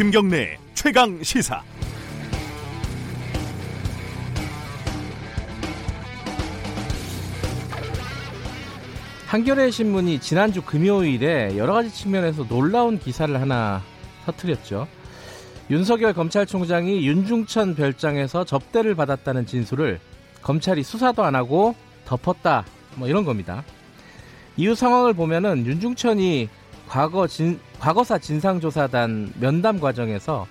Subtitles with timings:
[0.00, 1.62] 김경래 최강 시사.
[9.26, 13.82] 한겨레 신문이 지난주 금요일에 여러 가지 측면에서 놀라운 기사를 하나
[14.24, 14.88] 터뜨렸죠.
[15.68, 20.00] 윤석열 검찰총장이 윤중천 별장에서 접대를 받았다는 진술을
[20.40, 21.74] 검찰이 수사도 안 하고
[22.06, 22.64] 덮었다.
[22.94, 23.64] 뭐 이런 겁니다.
[24.56, 26.48] 이후 상황을 보면은 윤중천이
[26.90, 30.48] 과거 진, 과거사 진상조사단 면담 과정에서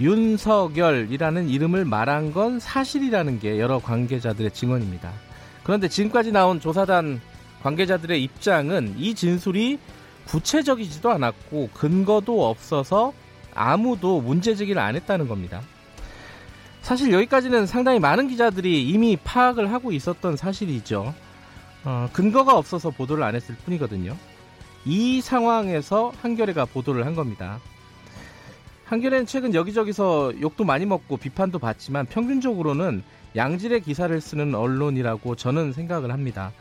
[0.00, 5.12] 윤석열이라는 이름을 말한 건 사실이라는 게 여러 관계자들의 증언입니다.
[5.62, 7.20] 그런데 지금까지 나온 조사단
[7.62, 9.78] 관계자들의 입장은 이 진술이
[10.26, 13.12] 구체적이지도 않았고 근거도 없어서
[13.54, 15.60] 아무도 문제 제기를 안 했다는 겁니다.
[16.80, 21.14] 사실 여기까지는 상당히 많은 기자들이 이미 파악을 하고 있었던 사실이죠.
[21.84, 24.16] 어, 근거가 없어서 보도를 안 했을 뿐이거든요.
[24.84, 27.58] 이 상황에서 한겨레가 보도를 한 겁니다.
[28.84, 33.02] 한겨레는 최근 여기저기서 욕도 많이 먹고 비판도 받지만 평균적으로는
[33.34, 36.52] 양질의 기사를 쓰는 언론이라고 저는 생각을 합니다.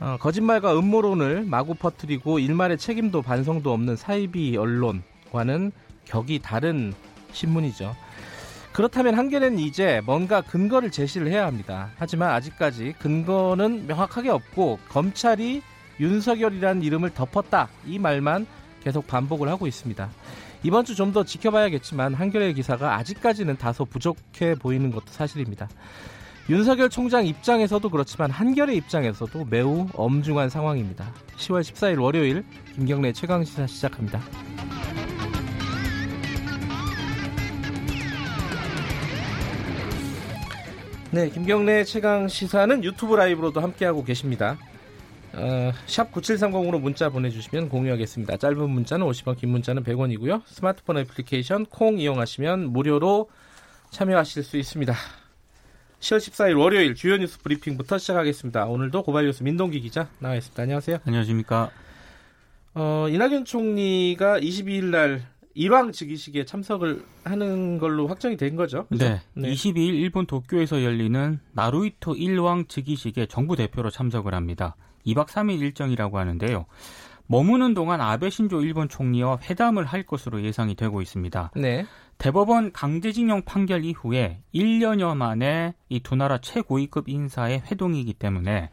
[0.00, 5.72] 어, 거짓말과 음모론을 마구 퍼뜨리고 일말의 책임도 반성도 없는 사이비 언론과는
[6.04, 6.92] 격이 다른
[7.32, 7.94] 신문이죠.
[8.72, 11.90] 그렇다면 한겨레는 이제 뭔가 근거를 제시를 해야 합니다.
[11.96, 15.62] 하지만 아직까지 근거는 명확하게 없고 검찰이
[16.00, 18.46] 윤석열이라는 이름을 덮었다 이 말만
[18.82, 20.08] 계속 반복을 하고 있습니다.
[20.62, 25.68] 이번 주 좀 더 지켜봐야겠지만 한겨레 기사가 아직까지는 다소 부족해 보이는 것도 사실입니다.
[26.50, 31.12] 윤석열 총장 입장에서도 그렇지만 한겨레 입장에서도 매우 엄중한 상황입니다.
[31.36, 34.20] 10월 14일 월요일 김경래 최강 시사 시작합니다.
[41.10, 44.56] 네, 김경래 최강 시사는 유튜브 라이브로도 함께하고 계십니다.
[45.36, 48.36] 어, 샵 9730으로 문자 보내주시면 공유하겠습니다.
[48.36, 50.42] 짧은 문자는 50원, 긴 문자는 100원이고요.
[50.46, 53.28] 스마트폰 애플리케이션 콩 이용하시면 무료로
[53.90, 54.94] 참여하실 수 있습니다.
[56.00, 58.66] 10월 14일 월요일 주요 뉴스 브리핑부터 시작하겠습니다.
[58.66, 60.62] 오늘도 고발 뉴스 민동기 기자 나와 있습니다.
[60.62, 60.98] 안녕하세요.
[61.04, 61.70] 안녕하십니까.
[62.74, 65.22] 어, 이낙연 총리가 22일 날
[65.54, 68.86] 일왕 즉위식에 참석을 하는 걸로 확정이 된 거죠.
[68.86, 69.04] 그렇죠?
[69.04, 69.20] 네.
[69.34, 69.52] 네.
[69.52, 74.76] 22일 일본 도쿄에서 열리는 나루이토 일왕 즉위식에 정부 대표로 참석을 합니다.
[75.06, 76.66] 2박 3일 일정이라고 하는데요.
[77.26, 81.52] 머무는 동안 아베 신조 일본 총리와 회담을 할 것으로 예상이 되고 있습니다.
[81.56, 81.86] 네.
[82.18, 88.70] 대법원 강제징용 판결 이후에 1년여 만에 이 두 나라 최고위급 인사의 회동이기 때문에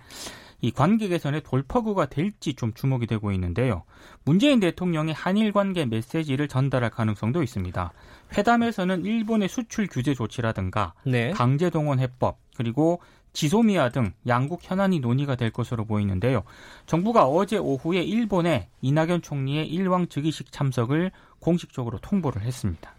[0.61, 3.83] 이 관계 개선의 돌파구가 될지 좀 주목이 되고 있는데요.
[4.23, 7.91] 문재인 대통령의 한일 관계 메시지를 전달할 가능성도 있습니다.
[8.37, 11.31] 회담에서는 일본의 수출 규제 조치라든가 네.
[11.31, 13.01] 강제 동원 해법 그리고
[13.33, 16.43] 지소미아 등 양국 현안이 논의가 될 것으로 보이는데요.
[16.85, 22.93] 정부가 어제 오후에 일본에 이낙연 총리의 일왕 즉위식 참석을 공식적으로 통보를 했습니다.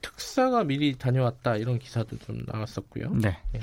[0.00, 3.10] 특사가 미리 다녀왔다 이런 기사도 좀 나왔었고요.
[3.14, 3.36] 네.
[3.52, 3.60] 네.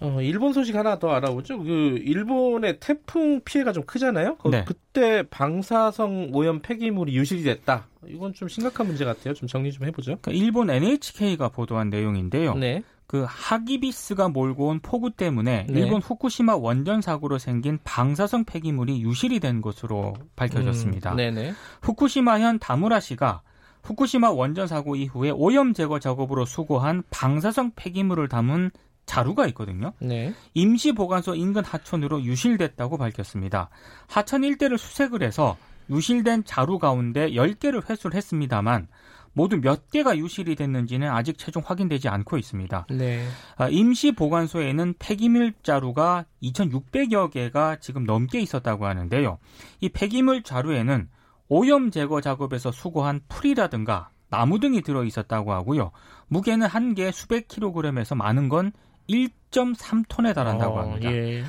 [0.00, 1.58] 어, 일본 소식 하나 더 알아보죠.
[1.58, 4.36] 그 일본의 태풍 피해가 좀 크잖아요.
[4.36, 4.64] 그, 네.
[4.64, 7.88] 그때 방사성 오염 폐기물이 유실이 됐다.
[8.06, 9.34] 이건 좀 심각한 문제 같아요.
[9.34, 10.18] 좀 정리 좀 해보죠.
[10.20, 12.54] 그러니까 일본 NHK가 보도한 내용인데요.
[12.54, 12.82] 네.
[13.08, 15.80] 그 하기비스가 몰고 온 폭우 때문에 네.
[15.80, 21.12] 일본 후쿠시마 원전 사고로 생긴 방사성 폐기물이 유실이 된 것으로 밝혀졌습니다.
[21.12, 21.54] 음, 네네.
[21.82, 23.40] 후쿠시마현 다무라시가
[23.82, 28.70] 후쿠시마 원전 사고 이후에 오염 제거 작업으로 수거한 방사성 폐기물을 담은
[29.08, 29.92] 자루가 있거든요.
[29.98, 30.32] 네.
[30.54, 33.70] 임시 보관소 인근 하천으로 유실됐다고 밝혔습니다.
[34.06, 35.56] 하천 일대를 수색을 해서
[35.90, 38.86] 유실된 자루 가운데 10개를 회수를 했습니다만
[39.32, 42.86] 모두 몇 개가 유실이 됐는지는 아직 최종 확인되지 않고 있습니다.
[42.90, 43.26] 네.
[43.56, 49.38] 아, 임시 보관소에는 폐기물 자루가 2,600여 개가 지금 넘게 있었다고 하는데요.
[49.80, 51.08] 이 폐기물 자루에는
[51.48, 55.92] 오염 제거 작업에서 수거한 풀이라든가 나무 등이 들어 있었다고 하고요.
[56.28, 58.72] 무게는 한 개 수백 킬로그램에서 많은 건
[59.08, 61.08] 1.3톤에 달한다고 어, 합니다.
[61.08, 61.44] 어, 예.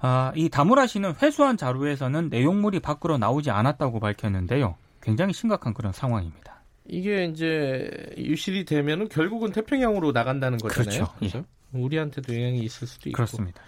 [0.00, 4.76] 아, 이 다무라 씨는 회수한 자루에서는 내용물이 밖으로 나오지 않았다고 밝혔는데요.
[5.02, 6.62] 굉장히 심각한 그런 상황입니다.
[6.86, 11.04] 이게 이제 유실이 되면은 결국은 태평양으로 나간다는 거잖아요.
[11.04, 11.14] 그렇죠.
[11.18, 11.38] 그렇죠?
[11.38, 11.78] 예.
[11.78, 13.16] 우리한테도 영향이 있을 수도 있고.
[13.16, 13.60] 그렇습니다.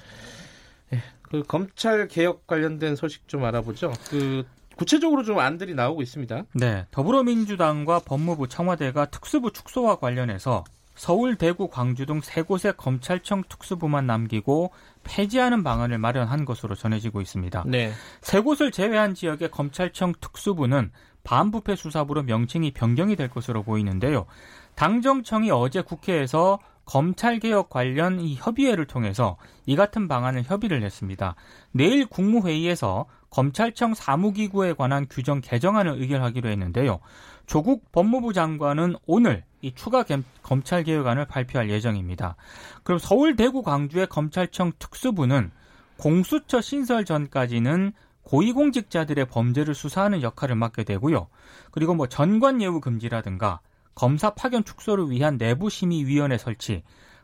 [0.94, 1.03] 예.
[1.23, 3.93] 그 검찰 개혁 관련된 소식 좀 알아보죠.
[4.09, 4.44] 그
[4.76, 6.44] 구체적으로 좀 안들이 나오고 있습니다.
[6.55, 6.87] 네.
[6.91, 10.65] 더불어민주당과 법무부 청와대가 특수부 축소와 관련해서
[10.95, 14.73] 서울, 대구, 광주 등 세 곳의 검찰청 특수부만 남기고
[15.03, 17.65] 폐지하는 방안을 마련한 것으로 전해지고 있습니다.
[17.67, 17.93] 네.
[18.21, 20.91] 세 곳을 제외한 지역의 검찰청 특수부는
[21.25, 24.27] 반부패 수사부로 명칭이 변경이 될 것으로 보이는데요.
[24.75, 31.37] 당정청이 어제 국회에서 검찰개혁 관련 이 협의회를 통해서 이 같은 방안을 협의를 했습니다.
[31.71, 36.99] 내일 국무회의에서 검찰청 사무기구에 관한 규정 개정안을 의결하기로 했는데요.
[37.47, 40.05] 조국 법무부 장관은 오늘 이 추가
[40.43, 42.37] 검찰 개혁안을 발표할 예정입니다.
[42.83, 45.51] 그럼 서울, 대구, 광주의 검찰청 특수부는
[45.97, 47.93] 공수처 신설 전까지는
[48.23, 51.29] 고위공직자들의 범죄를 수사하는 역할을 맡게 되고요.
[51.73, 53.61] 그리고 뭐 전관 예우 금지라든가
[53.95, 56.83] 검사 파견 축소를 위한 내부 심의 위원회 설치,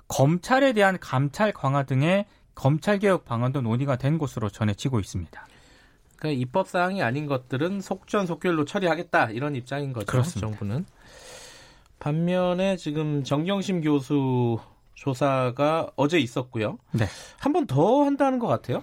[0.09, 5.47] 검찰에 대한 감찰 강화 등의 검찰 개혁 방안도 논의가 된 것으로 전해지고 있습니다.
[6.17, 10.07] 그러니까 입법 사항이 아닌 것들은 속전속결로 처리하겠다 이런 입장인 거죠.
[10.07, 10.49] 그렇습니다.
[10.49, 10.87] 정부는.
[11.99, 14.59] 반면에 지금 정경심 교수
[14.95, 16.79] 조사가 어제 있었고요.
[16.93, 17.07] 네.
[17.39, 18.83] 한 번 더 한다는 것 같아요.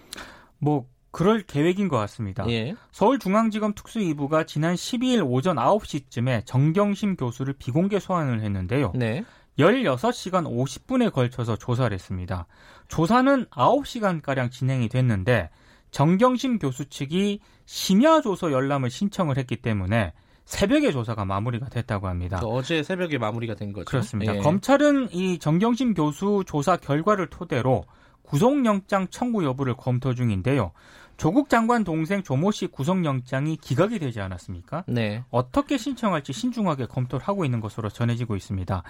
[0.60, 2.50] 뭐 그럴 계획인 것 같습니다.
[2.50, 2.76] 예.
[2.92, 8.94] 서울중앙지검 특수 2부가 지난 12일 오전 9시쯤에 정경심 교수를 비공개 소환을 했는데요.
[8.96, 9.24] 네.
[9.60, 12.48] 16시간 50분에 걸쳐서 조사를 했습니다.
[12.88, 15.50] 조사는 9시간가량 진행이 됐는데
[15.92, 20.14] 정경심 교수 측이 심야 조서 열람을 신청을 했기 때문에
[20.46, 22.40] 새벽에 조사가 마무리가 됐다고 합니다.
[22.44, 23.86] 어제 새벽에 마무리가 된 거죠.
[23.86, 24.36] 그렇습니다.
[24.36, 24.40] 예.
[24.40, 27.86] 검찰은 이 정경심 교수 조사 결과를 토대로
[28.24, 30.72] 구속영장 청구 여부를 검토 중인데요.
[31.18, 34.84] 조국 장관 동생 조모 씨 구속영장이 기각이 되지 않았습니까?
[34.88, 35.24] 네.
[35.30, 38.84] 어떻게 신청할지 신중하게 검토를 하고 있는 것으로 전해지고 있습니다.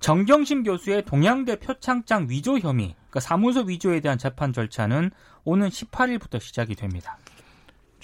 [0.00, 5.12] 정경심 교수의 동양대 표창장 위조 혐의, 그러니까 사무소 위조에 대한 재판 절차는
[5.44, 7.16] 오는 18일부터 시작이 됩니다.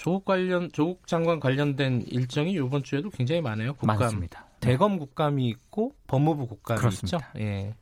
[0.05, 3.73] 조국 관련 조국 장관 관련된 일정이 이번 주에도 굉장히 많아요.
[3.73, 3.97] 국감.
[3.97, 4.45] 많습니다.
[4.59, 7.17] 대검 국감이 있고 법무부 국감이 그렇습니다.
[7.33, 7.39] 있죠.
[7.39, 7.73] 예.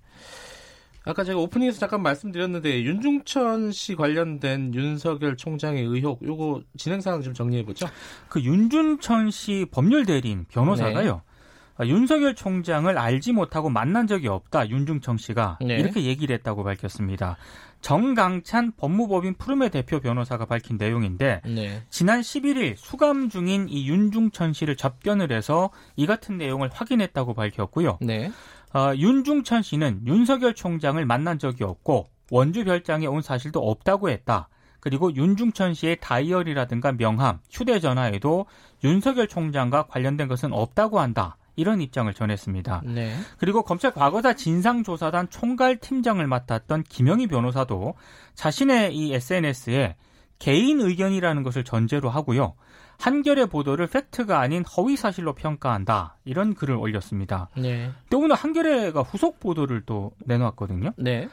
[1.03, 7.33] 아까 제가 오프닝에서 잠깐 말씀드렸는데 윤중천 씨 관련된 윤석열 총장의 의혹 요거 진행 상황 좀
[7.33, 7.87] 정리해 보죠.
[8.29, 11.15] 그 윤준천 씨 법률 대리인 변호사가요.
[11.15, 11.32] 네.
[11.75, 14.69] 아, 윤석열 총장을 알지 못하고 만난 적이 없다.
[14.69, 15.75] 윤중천 씨가 네.
[15.75, 17.37] 이렇게 얘기를 했다고 밝혔습니다.
[17.81, 21.83] 정강찬 법무법인 푸르메 대표 변호사가 밝힌 내용인데 네.
[21.89, 27.97] 지난 11일 수감 중인 이 윤중천 씨를 접견을 해서 이 같은 내용을 확인했다고 밝혔고요.
[28.01, 28.31] 네.
[28.73, 34.47] 어, 윤중천 씨는 윤석열 총장을 만난 적이 없고 원주 별장에 온 사실도 없다고 했다.
[34.79, 38.45] 그리고 윤중천 씨의 다이어리라든가 명함, 휴대전화에도
[38.83, 41.37] 윤석열 총장과 관련된 것은 없다고 한다.
[41.55, 42.83] 이런 입장을 전했습니다.
[42.85, 43.15] 네.
[43.37, 47.95] 그리고 검찰 과거사 진상조사단 총괄 팀장을 맡았던 김영희 변호사도
[48.35, 49.95] 자신의 이 SNS에
[50.39, 52.55] 개인 의견이라는 것을 전제로 하고요.
[52.99, 56.17] 한겨레 보도를 팩트가 아닌 허위 사실로 평가한다.
[56.25, 57.49] 이런 글을 올렸습니다.
[57.57, 57.91] 네.
[58.09, 60.91] 또 오늘 한겨레가 후속 보도를 또 내놓았거든요.
[60.97, 61.27] 네.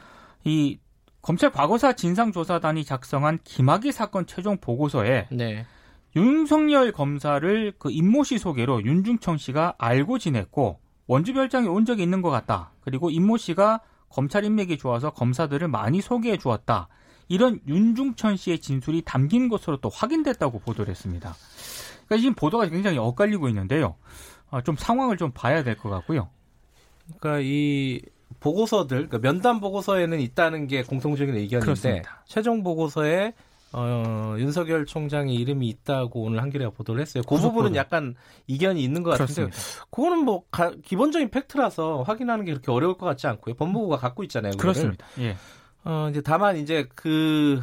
[0.45, 0.79] 이
[1.23, 5.67] 검찰 과거사 진상조사단이 작성한 김학의 사건 최종 보고서에 네.
[6.17, 12.31] 윤석열 검사를 그 임모 씨 소개로 윤중천 씨가 알고 지냈고 원주별장에 온 적이 있는 것
[12.31, 12.73] 같다.
[12.81, 16.89] 그리고 임모 씨가 검찰 인맥이 좋아서 검사들을 많이 소개해 주었다.
[17.29, 21.35] 이런 윤중천 씨의 진술이 담긴 것으로 또 확인됐다고 보도를 했습니다.
[22.07, 23.95] 그러니까 지금 보도가 굉장히 엇갈리고 있는데요.
[24.51, 26.29] 아, 좀 상황을 좀 봐야 될 것 같고요.
[27.19, 28.01] 그러니까 이
[28.41, 32.25] 보고서들, 그러니까 면담 보고서에는 있다는 게 공통적인 의견인데 그렇습니다.
[32.27, 33.35] 최종 보고서에
[33.73, 37.23] 어, 윤석열 총장의 이름이 있다고 오늘 한겨레가 보도를 했어요.
[37.29, 38.17] 그 부분은 약간
[38.49, 39.87] 이견이 있는 것 같은데 그렇습니다.
[39.91, 43.55] 그거는 뭐 가, 기본적인 팩트라서 확인하는 게 그렇게 어려울 것 같지 않고요.
[43.55, 44.53] 법무부가 갖고 있잖아요.
[44.53, 44.73] 그거를.
[44.73, 45.07] 그렇습니다.
[45.21, 45.37] 예.
[45.85, 47.61] 어, 이제 다만 이제 그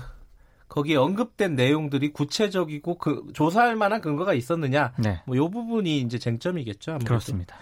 [0.70, 4.94] 거기에 언급된 내용들이 구체적이고 그 조사할 만한 근거가 있었느냐.
[4.98, 5.22] 네.
[5.26, 6.92] 뭐요 부분이 이제 쟁점이겠죠.
[6.92, 7.08] 아무래도.
[7.08, 7.58] 그렇습니다.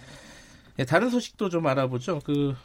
[0.78, 2.20] 네, 다른 소식도 좀 알아보죠.
[2.26, 2.56] 그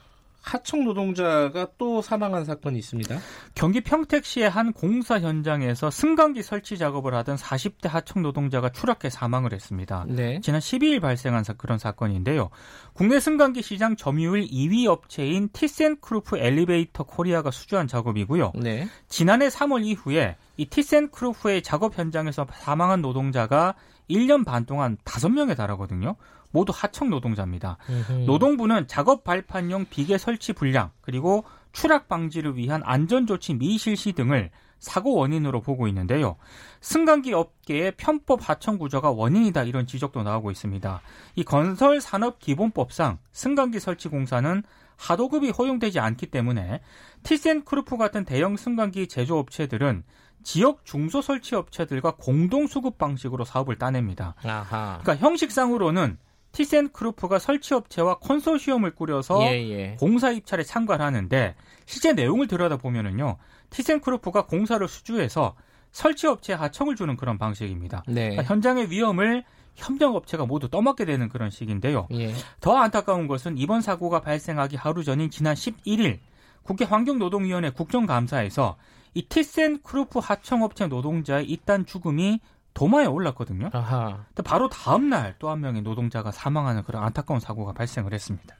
[0.42, 3.18] 하청 노동자가 또 사망한 사건이 있습니다.
[3.54, 10.06] 경기 평택시의 한 공사 현장에서 승강기 설치 작업을 하던 40대 하청 노동자가 추락해 사망을 했습니다.
[10.08, 10.40] 네.
[10.40, 12.50] 지난 12일 발생한 그런 사건인데요.
[12.92, 18.52] 국내 승강기 시장 점유율 2위 업체인 티센크루프 엘리베이터 코리아가 수주한 작업이고요.
[18.56, 18.88] 네.
[19.08, 23.74] 지난해 3월 이후에 이 티센크루프의 작업 현장에서 사망한 노동자가
[24.10, 26.16] 1년 반 동안 5명에 달하거든요.
[26.50, 27.76] 모두 하청 노동자입니다.
[27.88, 28.12] 음흠.
[28.26, 35.14] 노동부는 작업 발판용 비계 설치 불량 그리고 추락 방지를 위한 안전 조치 미실시 등을 사고
[35.14, 36.36] 원인으로 보고 있는데요.
[36.80, 41.00] 승강기 업계의 편법 하청 구조가 원인이다 이런 지적도 나오고 있습니다.
[41.36, 44.62] 이 건설 산업 기본법상 승강기 설치 공사는
[44.96, 46.80] 하도급이 허용되지 않기 때문에
[47.22, 50.02] 티센크루프 같은 대형 승강기 제조업체들은
[50.42, 54.34] 지역 중소 설치 업체들과 공동 수급 방식으로 사업을 따냅니다.
[54.42, 54.98] 아하.
[55.02, 56.18] 그러니까 형식상으로는
[56.52, 59.96] 티센크루프가 설치업체와 컨소시엄을 꾸려서 예, 예.
[59.98, 61.54] 공사 입찰에 참가를 하는데
[61.86, 63.36] 실제 내용을 들여다보면은요.
[63.70, 65.54] 티센크루프가 공사를 수주해서
[65.92, 68.02] 설치업체에 하청을 주는 그런 방식입니다.
[68.06, 68.30] 네.
[68.30, 69.44] 그러니까 현장의 위험을
[69.76, 72.08] 협력업체가 모두 떠맡게 되는 그런 식인데요.
[72.12, 72.34] 예.
[72.60, 76.18] 더 안타까운 것은 이번 사고가 발생하기 하루 전인 지난 11일
[76.62, 78.76] 국회 환경노동위원회 국정감사에서
[79.14, 82.40] 이 티센 크루프 하청업체 노동자의 잇단 죽음이
[82.80, 83.68] 도마에 올랐거든요.
[83.74, 84.24] 아하.
[84.28, 88.56] 근데 바로 다음 날 또 한 명의 노동자가 사망하는 그런 안타까운 사고가 발생을 했습니다.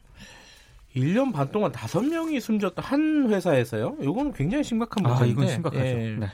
[0.94, 3.96] 1년 반 동안 5명이 숨졌다 한 회사에서요?
[4.02, 5.24] 이거는 굉장히 심각한 문제인데.
[5.24, 5.84] 아, 이건 심각하죠.
[5.84, 6.16] 예.
[6.18, 6.26] 네.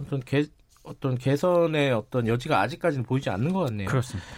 [0.00, 0.44] 어떤 개,
[0.82, 3.88] 어떤 개선의 어떤 여지가 아직까지는 보이지 않는 것 같네요.
[3.88, 4.28] 그렇습니다.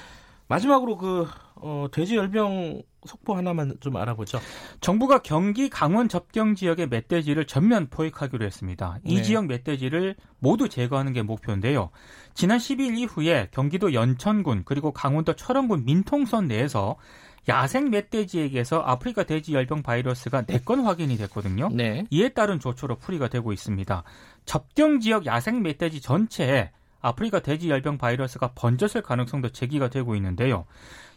[0.46, 4.38] 마지막으로 그 어, 돼지 열병 속보 하나만 좀 알아보죠.
[4.80, 8.98] 정부가 경기 강원 접경 지역의 멧돼지를 전면 포획하기로 했습니다.
[9.04, 9.22] 이 네.
[9.22, 11.90] 지역 멧돼지를 모두 제거하는 게 목표인데요.
[12.34, 16.96] 지난 10일 이후에 경기도 연천군 그리고 강원도 철원군 민통선 내에서
[17.48, 21.70] 야생 멧돼지에게서 아프리카 돼지 열병 바이러스가 4건 확인이 됐거든요.
[21.72, 22.04] 네.
[22.10, 24.04] 이에 따른 조처로 풀이가 되고 있습니다.
[24.44, 30.66] 접경 지역 야생 멧돼지 전체에 아프리카 돼지 열병 바이러스가 번졌을 가능성도 제기가 되고 있는데요.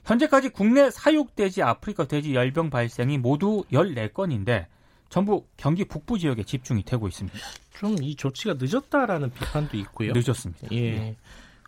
[0.05, 4.65] 현재까지 국내 사육돼지 아프리카 돼지 열병 발생이 모두 14건인데
[5.09, 7.37] 전부 경기 북부 지역에 집중이 되고 있습니다.
[7.79, 10.13] 좀 이 조치가 늦었다라는 비판도 있고요.
[10.13, 10.67] 늦었습니다.
[10.71, 10.91] 예.
[10.91, 11.15] 네.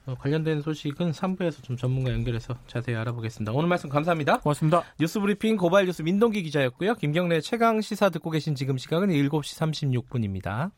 [0.06, 3.52] 어, 관련된 소식은 3부에서 좀 전문가 연결해서 자세히 알아보겠습니다.
[3.52, 4.40] 오늘 말씀 감사합니다.
[4.40, 4.84] 고맙습니다.
[5.00, 6.96] 뉴스 브리핑 고발 뉴스 민동기 기자였고요.
[6.96, 10.72] 김경래 최강 시사 듣고 계신 지금 시각은 7시 36분입니다.